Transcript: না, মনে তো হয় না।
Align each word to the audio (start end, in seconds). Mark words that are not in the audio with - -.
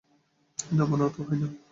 না, 0.59 0.83
মনে 0.85 1.05
তো 1.15 1.19
হয় 1.27 1.37
না। 1.41 1.47